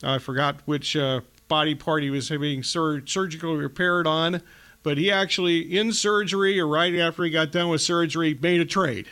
[0.01, 4.41] I forgot which uh, body part he was having sur- surgically repaired on,
[4.81, 8.65] but he actually, in surgery or right after he got done with surgery, made a
[8.65, 9.07] trade.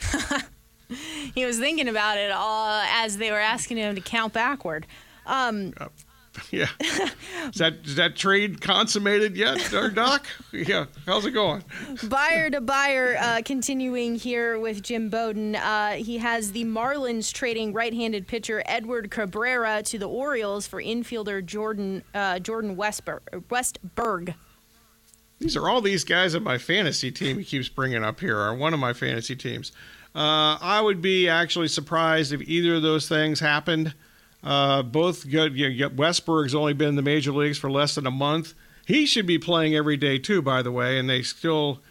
[1.35, 4.87] he was thinking about it all as they were asking him to count backward.
[5.25, 5.73] Um,
[6.51, 6.67] yeah.
[6.79, 10.25] Is that is that trade consummated yet, our Doc?
[10.51, 10.85] Yeah.
[11.05, 11.63] How's it going?
[12.07, 15.55] Buyer to buyer, uh, continuing here with Jim Bowden.
[15.55, 21.45] Uh, he has the Marlins trading right-handed pitcher Edward Cabrera to the Orioles for infielder
[21.45, 23.21] Jordan uh, Jordan Westburg.
[23.49, 24.35] Westburg.
[25.39, 28.55] These are all these guys on my fantasy team he keeps bringing up here, are
[28.55, 29.71] one of my fantasy teams.
[30.15, 33.93] Uh, I would be actually surprised if either of those things happened.
[34.43, 35.57] Uh, both good.
[35.57, 38.53] You know, Westburg's only been in the major leagues for less than a month.
[38.85, 40.97] He should be playing every day too, by the way.
[40.97, 41.81] And they still,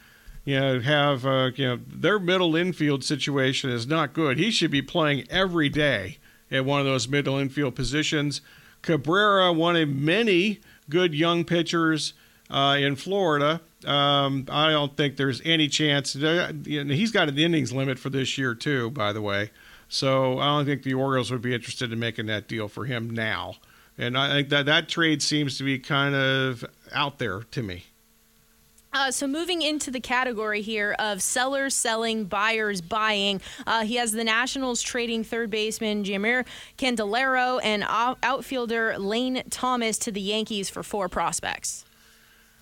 [0.45, 4.39] you know, have uh, you know their middle infield situation is not good.
[4.39, 6.19] He should be playing every day
[6.51, 8.41] at one of those middle infield positions.
[8.83, 12.15] Cabrera, one of many good young pitchers
[12.51, 13.61] uh, in Florida.
[13.85, 16.13] Um, I don't think there's any chance.
[16.15, 19.51] He's got an innings limit for this year too, by the way.
[19.89, 23.11] So I don't think the Orioles would be interested in making that deal for him
[23.11, 23.57] now.
[23.99, 27.85] And I think that that trade seems to be kind of out there to me.
[28.93, 34.13] Uh, so moving into the category here of sellers selling, buyers buying, uh, he has
[34.13, 36.47] the Nationals trading third baseman Jeimer
[36.79, 41.85] Candelario and outfielder Lane Thomas to the Yankees for four prospects.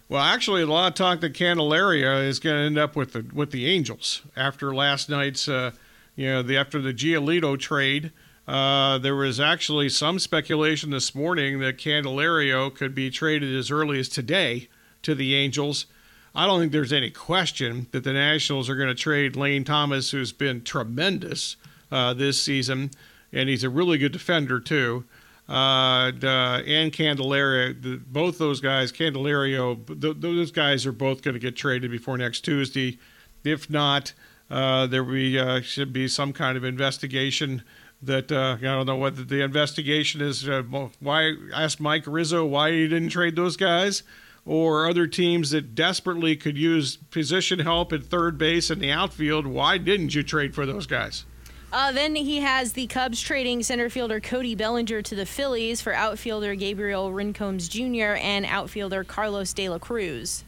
[0.09, 3.25] Well, actually, a lot of talk that Candelario is going to end up with the
[3.33, 5.71] with the Angels after last night's uh,
[6.17, 8.13] you know, the, after the Giolito trade,
[8.47, 13.99] uh, there was actually some speculation this morning that Candelario could be traded as early
[13.99, 14.69] as today
[15.03, 15.87] to the Angels.
[16.35, 20.11] I don't think there's any question that the Nationals are going to trade Lane Thomas,
[20.11, 21.57] who's been tremendous
[21.91, 22.91] uh, this season,
[23.33, 25.05] and he's a really good defender too.
[25.49, 31.55] Uh, and Candelario, both those guys, Candelario, th- those guys are both going to get
[31.55, 32.99] traded before next Tuesday.
[33.45, 34.13] If not,
[34.51, 37.63] uh, there be, uh, should be some kind of investigation
[38.03, 40.63] that uh, I don't know whether the investigation is uh,
[41.01, 44.03] why ask Mike Rizzo why he didn't trade those guys,
[44.45, 49.47] or other teams that desperately could use position help at third base and the outfield.
[49.47, 51.25] Why didn't you trade for those guys?
[51.73, 55.93] Uh, then he has the Cubs trading center fielder Cody Bellinger to the Phillies for
[55.93, 58.17] outfielder Gabriel Rincones Jr.
[58.23, 60.45] and outfielder Carlos De La Cruz.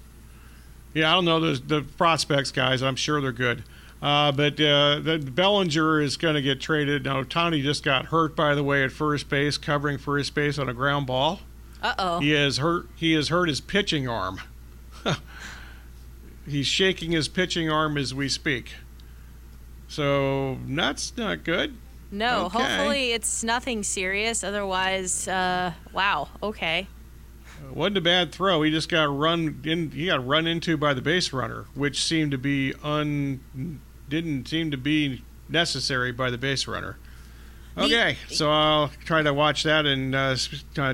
[0.95, 2.83] Yeah, I don't know the prospects, guys.
[2.83, 3.65] I'm sure they're good.
[4.03, 7.05] Uh, but uh, the Bellinger is going to get traded.
[7.05, 10.69] Now, Tony just got hurt, by the way, at first base, covering first base on
[10.69, 11.41] a ground ball.
[11.83, 12.21] Uh oh.
[12.21, 12.89] He has hurt.
[12.97, 14.41] He has hurt his pitching arm.
[16.47, 18.75] He's shaking his pitching arm as we speak.
[19.89, 21.77] So that's not good.
[22.11, 22.59] No, okay.
[22.59, 24.45] hopefully it's nothing serious.
[24.45, 26.29] Otherwise, uh, wow.
[26.43, 26.87] Okay.
[27.73, 28.63] Wasn't a bad throw.
[28.63, 29.91] He just got run in.
[29.91, 34.71] He got run into by the base runner, which seemed to be un didn't seem
[34.71, 36.97] to be necessary by the base runner.
[37.79, 40.37] Okay, so I'll try to watch that and uh,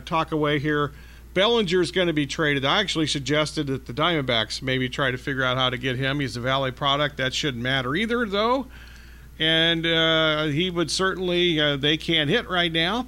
[0.01, 0.93] talk away here.
[1.33, 2.65] Bellinger's going to be traded.
[2.65, 6.21] I actually suggested that the Diamondbacks maybe try to figure out how to get him.
[6.21, 7.17] He's a Valley product.
[7.19, 8.67] That shouldn't matter either, though.
[9.39, 13.07] And uh, he would certainly, uh, they can't hit right now.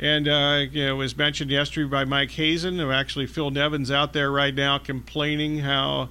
[0.00, 4.54] And uh, it was mentioned yesterday by Mike Hazen, actually Phil Nevin's out there right
[4.54, 6.08] now complaining how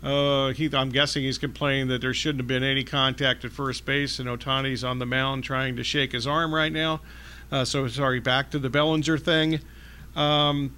[0.00, 3.84] uh, he, I'm guessing he's complaining that there shouldn't have been any contact at first
[3.84, 7.00] base, and Ohtani's on the mound trying to shake his arm right now.
[7.50, 9.60] Uh, so, sorry, back to the Bellinger thing.
[10.14, 10.76] Um,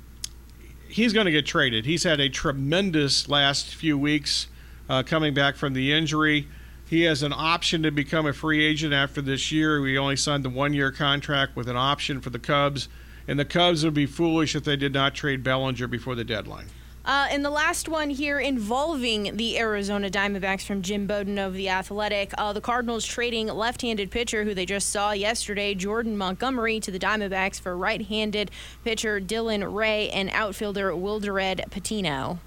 [0.89, 1.85] he's going to get traded.
[1.85, 4.47] He's had a tremendous last few weeks
[4.89, 6.49] uh, coming back from the injury.
[6.87, 9.81] He has an option to become a free agent after this year.
[9.81, 12.89] We only signed the one year contract with an option for the Cubs,
[13.27, 16.67] and the Cubs would be foolish if they did not trade Bellinger before the deadline.
[17.07, 21.69] Uh, and the last one here involving the Arizona Diamondbacks from Jim Bowden of The
[21.69, 22.33] Athletic.
[22.39, 26.91] Uh, the Cardinals trading left handed pitcher who they just saw yesterday, Jordan Montgomery, to
[26.91, 28.51] the Diamondbacks for right handed
[28.85, 32.39] pitcher Dylan Ray and outfielder Wilderd Patino.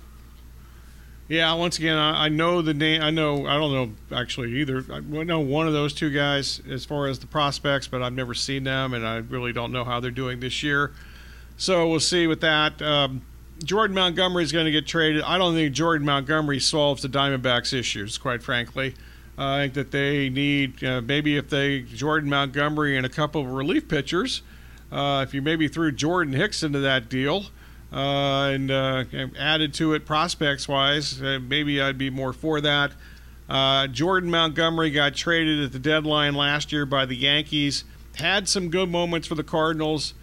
[1.30, 3.02] Yeah, once again, I, I, know the name.
[3.02, 4.86] I know I don't know actually either.
[4.92, 8.34] I know one of those two guys as far as the prospects, but I've never
[8.34, 10.94] seen them, and I really don't know how they're doing this year.
[11.58, 12.82] So we'll see with that.
[12.82, 13.24] Um,
[13.62, 15.24] Jordan Montgomery is going to get traded.
[15.24, 18.96] I don't think Jordan Montgomery solves the Diamondbacks' issues, quite frankly.
[19.38, 23.42] Uh, I think that they need uh, maybe if they Jordan Montgomery and a couple
[23.42, 24.44] of relief pitchers.
[24.92, 27.48] Uh, if you maybe threw Jordan Hicks into that deal
[27.92, 29.06] uh, and uh,
[29.38, 32.92] added to it prospects wise, uh, maybe I'd be more for that.
[33.92, 37.84] Jordan Montgomery got traded at the deadline last year by the Yankees.
[38.16, 40.14] Had some good moments for the Cardinals.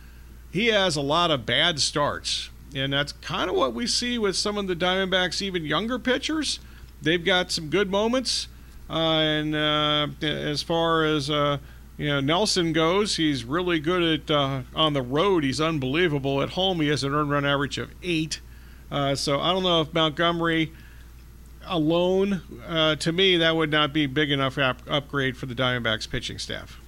[0.51, 4.37] He has a lot of bad starts and that's kind of what we see with
[4.37, 6.59] some of the Diamondbacks, even younger pitchers.
[7.01, 8.49] They've got some good moments,
[8.91, 11.59] uh, and uh, as far as uh,
[11.97, 15.45] you know, Nelson goes, he's really good at uh, on the road.
[15.45, 16.81] He's unbelievable at home.
[16.81, 18.41] He has an earned run average of eight.
[18.91, 20.73] Uh, so I don't know if Montgomery
[21.67, 26.09] alone, uh, to me, that would not be big enough up- upgrade for the Diamondbacks
[26.09, 26.81] pitching staff.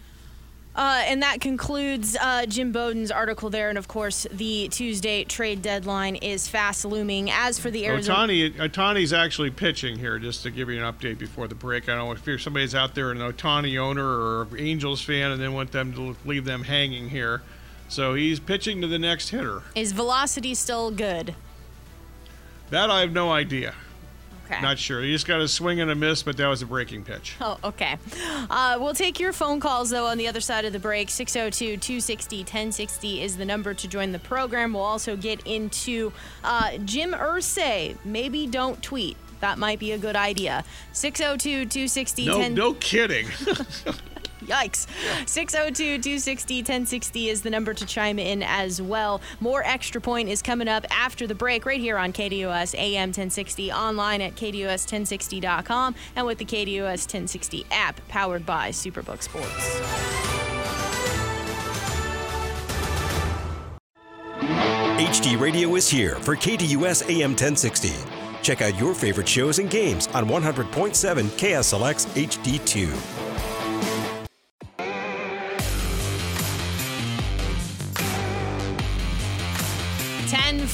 [0.76, 3.70] Uh, and that concludes uh, Jim Bowden's article there.
[3.70, 7.30] And of course, the Tuesday trade deadline is fast looming.
[7.30, 8.32] As for the Arizona.
[8.32, 11.88] Ohtani, Ohtani's actually pitching here, just to give you an update before the break.
[11.88, 15.54] I don't know if somebody's out there, an Ohtani owner or Angels fan, and then
[15.54, 17.40] want them to leave them hanging here.
[17.88, 19.62] So he's pitching to the next hitter.
[19.74, 21.34] Is velocity still good?
[22.70, 23.74] That I have no idea.
[24.50, 24.60] Okay.
[24.60, 25.02] Not sure.
[25.02, 27.36] He just got a swing and a miss, but that was a breaking pitch.
[27.40, 27.98] Oh, okay.
[28.48, 31.10] Uh, we'll take your phone calls, though, on the other side of the break.
[31.10, 34.72] 602 260 1060 is the number to join the program.
[34.72, 36.12] We'll also get into
[36.44, 37.96] uh, Jim Irsay.
[38.04, 39.16] Maybe don't tweet.
[39.40, 40.64] That might be a good idea.
[40.92, 43.26] 602 260 No, no kidding.
[44.46, 44.86] Yikes.
[45.28, 49.20] 602 260 1060 is the number to chime in as well.
[49.40, 53.72] More Extra Point is coming up after the break right here on KDUS AM 1060,
[53.72, 59.80] online at KDUS1060.com, and with the KDUS 1060 app powered by Superbook Sports.
[64.96, 68.15] HD Radio is here for KDUS AM 1060.
[68.46, 70.92] Check out your favorite shows and games on 100.7
[71.36, 73.15] KSLX HD2.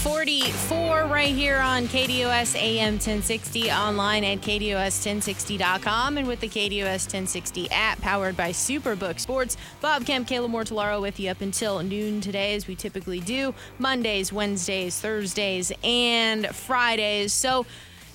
[0.05, 7.71] 1044 right here on KDUS AM 1060, online at KDUS1060.com, and with the KDUS 1060
[7.71, 9.57] app powered by Superbook Sports.
[9.81, 14.33] Bob Kemp, Kayla Mortellaro with you up until noon today, as we typically do Mondays,
[14.33, 17.33] Wednesdays, Thursdays, and Fridays.
[17.33, 17.65] So,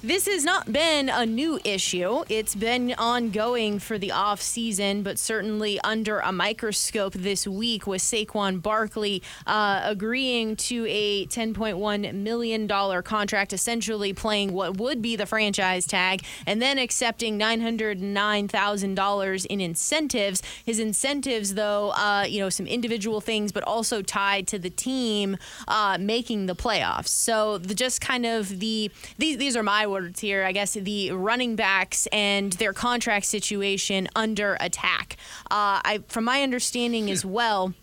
[0.04, 2.24] this has not been a new issue.
[2.30, 8.04] It's been ongoing for the off season, but certainly under a microscope this week with
[8.04, 12.68] Saquon Barkley uh, agreeing to a $10.1 million
[13.02, 20.44] contract, essentially playing what would be the franchise tag, and then accepting $909,000 in incentives.
[20.64, 25.38] His incentives, though, uh, you know, some individual things, but also tied to the team
[25.68, 27.08] uh, making the playoffs.
[27.08, 31.12] So the, just kind of the these these are my words here, I guess, the
[31.12, 35.18] running backs and their contract situation under attack.
[35.46, 37.74] Uh, I, from my understanding as well.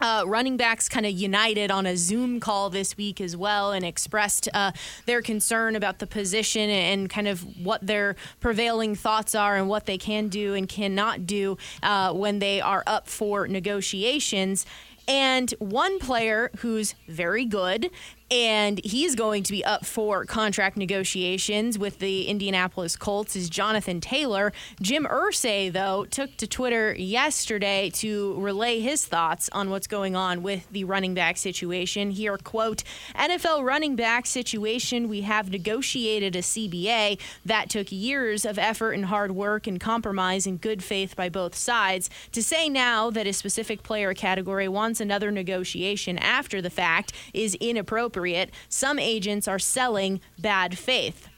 [0.00, 3.84] Uh, running backs kind of united on a Zoom call this week as well and
[3.84, 4.70] expressed uh,
[5.06, 9.86] their concern about the position and kind of what their prevailing thoughts are and what
[9.86, 14.64] they can do and cannot do uh, when they are up for negotiations.
[15.08, 17.90] And one player who's very good
[18.30, 24.00] and he's going to be up for contract negotiations with the Indianapolis Colts is Jonathan
[24.00, 24.52] Taylor.
[24.82, 30.42] Jim Irsay, though, took to Twitter yesterday to relay his thoughts on what's going on
[30.42, 32.10] with the running back situation.
[32.10, 38.58] Here, quote, NFL running back situation, we have negotiated a CBA that took years of
[38.58, 42.10] effort and hard work and compromise and good faith by both sides.
[42.32, 47.54] To say now that a specific player category wants another negotiation after the fact is
[47.54, 51.28] inappropriate appropriate, some agents are selling bad faith.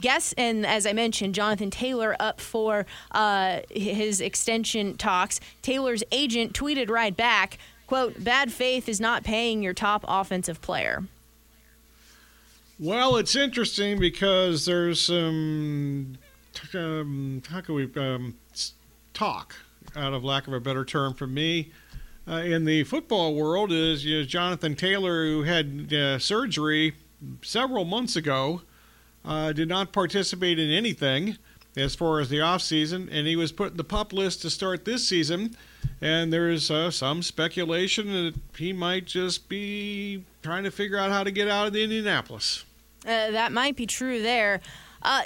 [0.00, 5.40] Guess, and as I mentioned, Jonathan Taylor up for uh, his extension talks.
[5.60, 7.58] Taylor's agent tweeted right back,
[7.88, 11.02] quote, bad faith is not paying your top offensive player.
[12.78, 16.16] Well, it's interesting because there's some,
[16.74, 18.36] um, how can we, um,
[19.14, 19.56] talk,
[19.96, 21.72] out of lack of a better term for me,
[22.28, 26.94] uh, in the football world is you know, Jonathan Taylor, who had uh, surgery
[27.42, 28.62] several months ago,
[29.24, 31.38] uh, did not participate in anything
[31.76, 34.84] as far as the offseason, and he was put in the pup list to start
[34.84, 35.56] this season.
[36.00, 41.24] And there's uh, some speculation that he might just be trying to figure out how
[41.24, 42.64] to get out of Indianapolis.
[43.04, 44.60] Uh, that might be true there.
[45.02, 45.22] Uh,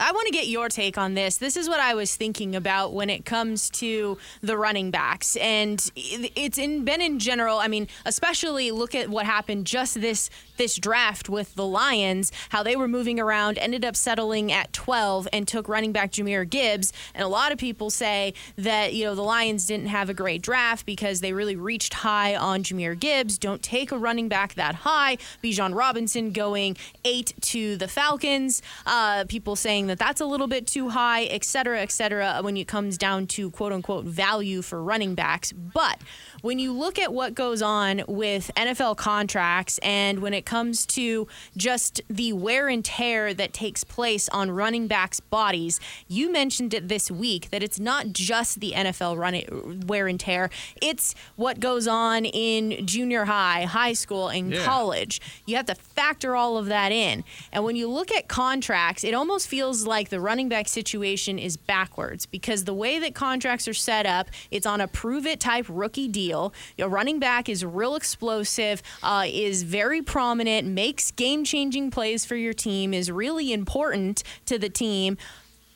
[0.00, 1.36] I want to get your take on this.
[1.36, 5.80] This is what I was thinking about when it comes to the running backs, and
[5.94, 7.58] it's in, been in general.
[7.58, 12.62] I mean, especially look at what happened just this this draft with the Lions, how
[12.62, 16.92] they were moving around, ended up settling at 12 and took running back Jahmyr Gibbs.
[17.14, 20.42] And a lot of people say that, you know, the Lions didn't have a great
[20.42, 23.38] draft because they really reached high on Jahmyr Gibbs.
[23.38, 25.16] Don't take a running back that high.
[25.42, 28.62] Bijan Robinson going eight to the Falcons.
[29.04, 32.56] Uh, people saying that that's a little bit too high, et cetera, et cetera, when
[32.56, 35.52] it comes down to quote unquote value for running backs.
[35.52, 35.98] But
[36.40, 41.26] when you look at what goes on with NFL contracts and when it comes to
[41.54, 46.88] just the wear and tear that takes place on running backs' bodies, you mentioned it
[46.88, 50.48] this week that it's not just the NFL running wear and tear,
[50.80, 54.64] it's what goes on in junior high, high school, and yeah.
[54.64, 55.20] college.
[55.44, 57.24] You have to factor all of that in.
[57.52, 61.56] And when you look at contracts, it almost feels like the running back situation is
[61.56, 65.66] backwards because the way that contracts are set up, it's on a prove it type
[65.68, 66.54] rookie deal deal.
[66.76, 72.36] Your running back is real explosive, uh, is very prominent, makes game changing plays for
[72.36, 75.16] your team, is really important to the team.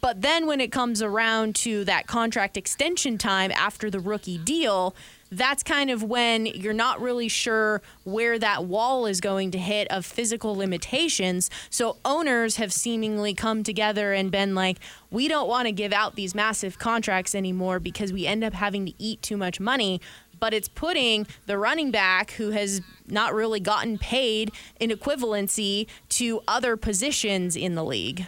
[0.00, 4.94] But then when it comes around to that contract extension time after the rookie deal,
[5.30, 9.88] that's kind of when you're not really sure where that wall is going to hit
[9.90, 11.50] of physical limitations.
[11.70, 14.78] So owners have seemingly come together and been like,
[15.10, 18.86] we don't want to give out these massive contracts anymore because we end up having
[18.86, 20.00] to eat too much money
[20.40, 26.40] but it's putting the running back who has not really gotten paid in equivalency to
[26.46, 28.26] other positions in the league.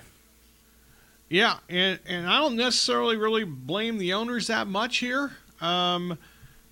[1.28, 5.30] Yeah, and, and I don't necessarily really blame the owners that much here.
[5.60, 6.18] Um,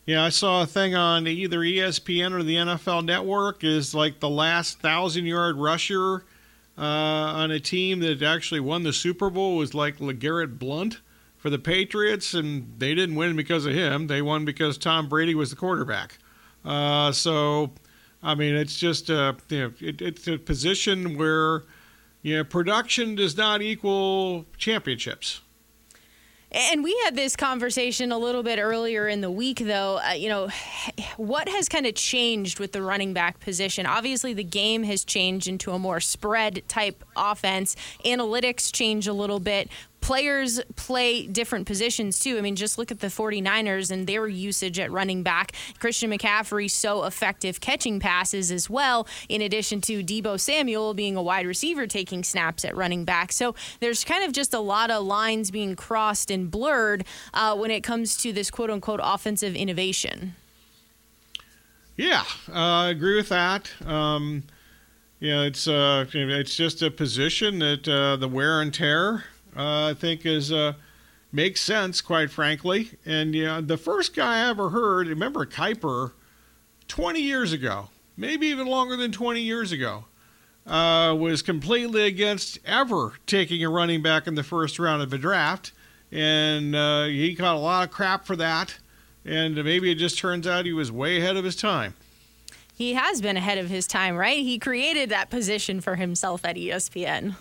[0.08, 4.28] yeah, I saw a thing on either ESPN or the NFL Network is like the
[4.30, 6.24] last thousand yard rusher
[6.78, 11.02] uh, on a team that actually won the Super Bowl was like LeGarrette Blount
[11.36, 14.06] for the Patriots, and they didn't win because of him.
[14.06, 16.16] They won because Tom Brady was the quarterback.
[16.64, 17.72] Uh, so,
[18.22, 21.64] I mean, it's just a, you know, it, it's a position where
[22.22, 25.42] you know, production does not equal championships.
[26.50, 30.00] And we had this conversation a little bit earlier in the week, though.
[30.02, 30.48] Uh, you know,
[31.18, 33.84] what has kind of changed with the running back position?
[33.84, 37.76] Obviously, the game has changed into a more spread type offense.
[38.04, 39.68] Analytics change a little bit
[40.00, 42.38] players play different positions too.
[42.38, 45.52] I mean, just look at the 49ers and their usage at running back.
[45.78, 51.22] Christian McCaffrey so effective catching passes as well, in addition to Deebo Samuel being a
[51.22, 53.32] wide receiver taking snaps at running back.
[53.32, 57.70] So there's kind of just a lot of lines being crossed and blurred uh, when
[57.70, 60.34] it comes to this quote unquote offensive innovation.
[61.96, 63.70] Yeah, uh, I agree with that.
[63.84, 64.44] Um,
[65.18, 69.20] yeah, it's uh, it's just a position that uh, the wear and tear uh,
[69.56, 70.74] I think is uh,
[71.32, 72.90] makes sense, quite frankly.
[73.04, 76.12] And know, the first guy I ever heard, remember Kiper,
[76.88, 80.04] 20 years ago, maybe even longer than 20 years ago,
[80.66, 85.18] uh, was completely against ever taking a running back in the first round of a
[85.18, 85.72] draft.
[86.10, 88.78] And uh, he caught a lot of crap for that.
[89.24, 91.94] And maybe it just turns out he was way ahead of his time.
[92.74, 94.38] He has been ahead of his time, right?
[94.38, 97.34] He created that position for himself at ESPN.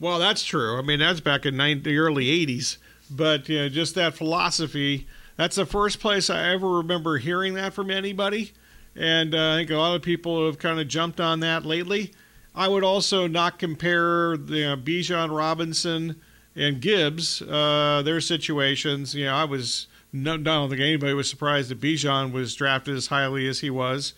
[0.00, 0.78] Well, that's true.
[0.78, 2.78] I mean, that's back in the early 80s.
[3.10, 7.74] But you know, just that philosophy, that's the first place I ever remember hearing that
[7.74, 8.52] from anybody.
[8.96, 12.12] and uh, I think a lot of people have kind of jumped on that lately.
[12.54, 16.20] I would also not compare the uh, Bijan Robinson
[16.54, 19.14] and Gibbs, uh, their situations.
[19.14, 22.96] You know, I was no, I don't think anybody was surprised that Bijan was drafted
[22.96, 24.14] as highly as he was.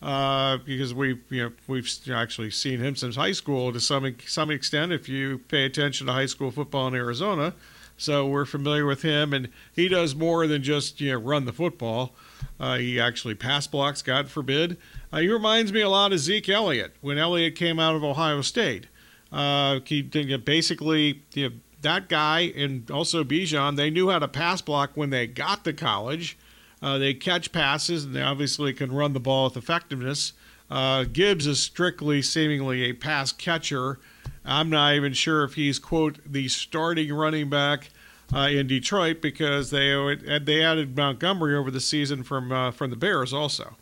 [0.00, 4.48] Uh, because we you know we've actually seen him since high school to some some
[4.48, 7.52] extent if you pay attention to high school football in Arizona.
[7.96, 11.52] So we're familiar with him, and he does more than just you know run the
[11.52, 12.14] football.
[12.60, 14.76] Uh, he actually pass blocks, God forbid.
[15.12, 18.40] Uh, he reminds me a lot of Zeke Elliott when Elliott came out of Ohio
[18.40, 18.86] State.
[19.32, 24.62] Uh, he basically you know, that guy and also Bijan, they knew how to pass
[24.62, 26.38] block when they got to college.
[26.80, 30.32] Uh, they catch passes and they obviously can run the ball with effectiveness.
[30.70, 33.98] Uh, Gibbs is strictly, seemingly, a pass catcher.
[34.44, 37.90] I'm not even sure if he's quote the starting running back
[38.32, 42.96] uh, in Detroit because they they added Montgomery over the season from uh, from the
[42.96, 43.76] Bears also.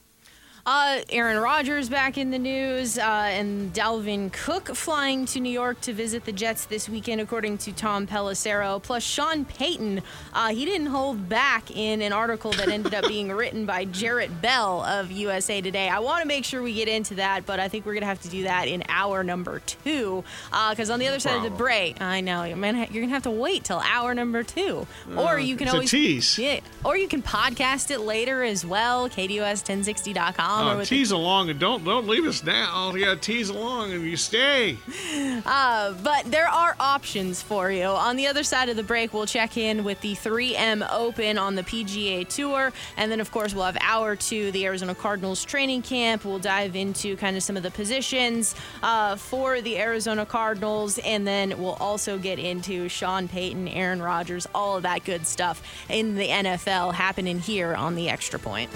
[0.66, 5.80] Uh, Aaron Rodgers back in the news, uh, and Dalvin Cook flying to New York
[5.82, 8.82] to visit the Jets this weekend, according to Tom Pelissero.
[8.82, 10.02] Plus, Sean Payton,
[10.34, 14.42] uh, he didn't hold back in an article that ended up being written by Jarrett
[14.42, 15.88] Bell of USA Today.
[15.88, 18.08] I want to make sure we get into that, but I think we're going to
[18.08, 20.24] have to do that in hour number two.
[20.50, 23.14] Because uh, on the other side of the break, I know, man, you're going to
[23.14, 24.84] have to wait till hour number two.
[25.16, 25.92] or uh, you can always.
[25.92, 26.36] tease.
[26.36, 29.08] Yeah, or you can podcast it later as well,
[30.56, 31.16] kdus1060.com Oh, tease the...
[31.16, 32.94] along and don't don't leave us now.
[32.94, 34.78] You gotta tease along and you stay.
[35.44, 37.84] Uh, but there are options for you.
[37.84, 41.54] On the other side of the break, we'll check in with the 3M Open on
[41.54, 45.82] the PGA Tour, and then of course we'll have hour two, the Arizona Cardinals training
[45.82, 46.24] camp.
[46.24, 51.26] We'll dive into kind of some of the positions uh, for the Arizona Cardinals, and
[51.26, 56.16] then we'll also get into Sean Payton, Aaron Rodgers, all of that good stuff in
[56.16, 58.70] the NFL happening here on the Extra Point.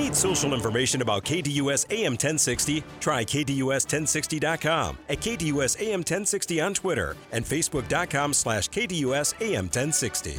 [0.00, 2.82] Need social information about KDUS AM 1060?
[3.00, 10.38] Try KDUS1060.com, at KDUS AM 1060 on Twitter, and Facebook.com slash KDUS AM 1060.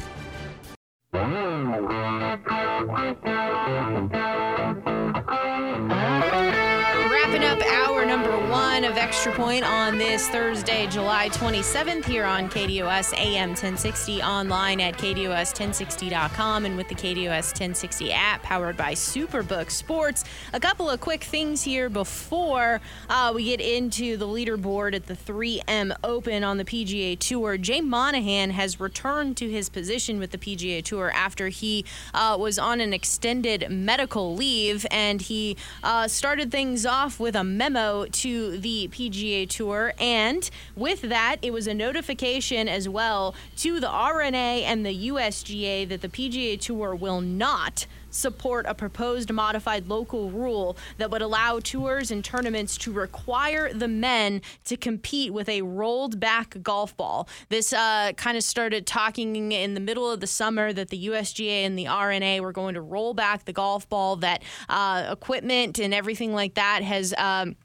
[9.02, 16.64] Extra Point on this Thursday, July 27th, here on KDUS AM 1060, online at KDUS1060.com
[16.64, 20.22] and with the KDUS 1060 app powered by Superbook Sports.
[20.52, 22.80] A couple of quick things here before
[23.10, 27.58] uh, we get into the leaderboard at the 3M Open on the PGA Tour.
[27.58, 31.84] Jay Monahan has returned to his position with the PGA Tour after he
[32.14, 37.42] uh, was on an extended medical leave and he uh, started things off with a
[37.42, 39.92] memo to the PGA Tour.
[39.98, 45.88] And with that, it was a notification as well to the R&A and the USGA
[45.88, 51.58] that the PGA Tour will not support a proposed modified local rule that would allow
[51.58, 57.28] tours and tournaments to require the men to compete with a rolled back golf ball.
[57.48, 61.64] This uh, kind of started talking in the middle of the summer that the USGA
[61.64, 65.94] and the R&A were going to roll back the golf ball, that uh, equipment and
[65.94, 67.14] everything like that has.
[67.16, 67.56] Um,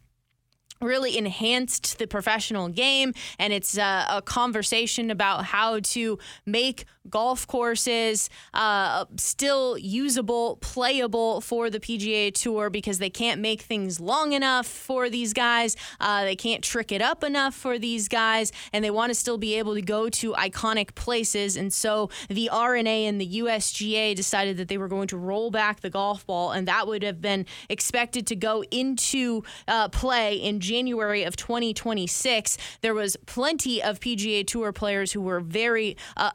[0.82, 3.14] really enhanced the professional game.
[3.40, 11.42] And it's uh, a conversation about how to make golf courses uh, still usable playable
[11.42, 15.76] for the pga tour because they can't make things long enough for these guys.
[16.00, 19.38] Uh, they can't trick it up enough for these guys and they want to still
[19.38, 24.68] be able to go to iconic places and so the R&A the usga decided that
[24.68, 28.28] they were going to roll back the golf ball and that would have been expected
[28.28, 34.72] to go into uh, play in January of 2026, there was plenty of PGA Tour
[34.72, 36.32] players who were very uh,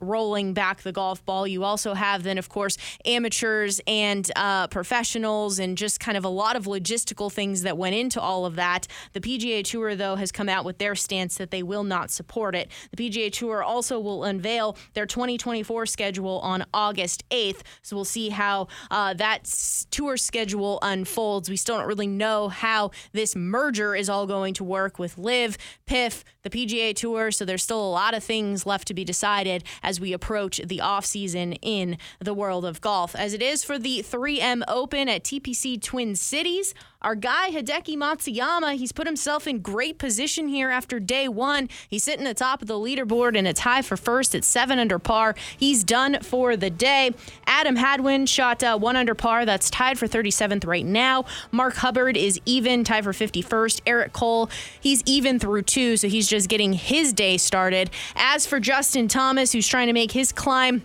[0.00, 1.46] rolling back the golf ball.
[1.46, 6.28] You also have then, of course, amateurs and uh, professionals, and just kind of a
[6.28, 8.86] lot of logistical things that went into all of that.
[9.12, 12.54] The PGA Tour, though, has come out with their stance that they will not support
[12.54, 12.70] it.
[12.94, 18.28] The PGA Tour also will unveil their 2024 schedule on August 8th, so we'll see
[18.28, 19.44] how uh, that
[19.90, 21.48] tour schedule unfolds.
[21.48, 25.58] We still don't really know how this merger is all going to work with LIV,
[25.86, 27.30] PIF, the PGA Tour.
[27.30, 30.80] So there's still a lot of things left to be decided as we approach the
[30.80, 33.14] off season in the world of golf.
[33.14, 36.74] As it is for the 3M Open at TPC Twin Cities.
[37.00, 41.68] Our guy, Hideki Matsuyama, he's put himself in great position here after day one.
[41.88, 45.36] He's sitting atop of the leaderboard and it's tie for first at seven under par.
[45.56, 47.14] He's done for the day.
[47.46, 49.44] Adam Hadwin shot uh, one under par.
[49.44, 51.24] That's tied for 37th right now.
[51.52, 53.80] Mark Hubbard is even, tied for 51st.
[53.86, 57.90] Eric Cole, he's even through two, so he's just getting his day started.
[58.16, 60.82] As for Justin Thomas, who's trying to make his climb,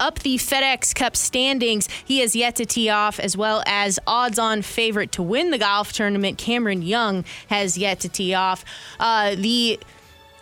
[0.00, 1.88] up the FedEx Cup standings.
[2.04, 5.58] He has yet to tee off, as well as odds on favorite to win the
[5.58, 6.38] golf tournament.
[6.38, 8.64] Cameron Young has yet to tee off.
[9.00, 9.80] Uh, the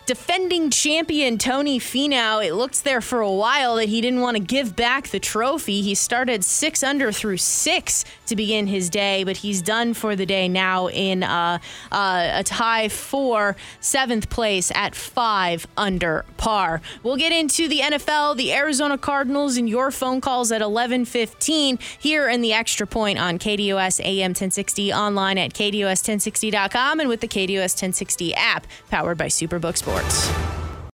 [0.05, 4.43] defending champion Tony Finau, it looked there for a while that he didn't want to
[4.43, 5.81] give back the trophy.
[5.81, 10.25] He started six under through six to begin his day, but he's done for the
[10.25, 11.59] day now in uh,
[11.91, 16.81] uh, a tie for seventh place at five under par.
[17.03, 22.27] We'll get into the NFL, the Arizona Cardinals, and your phone calls at 11:15 here
[22.27, 27.73] in the Extra Point on KDUS AM 1060 online at KDUS1060.com and with the KDUS
[27.73, 29.77] 1060 app powered by Superbook.
[29.77, 30.66] Sports.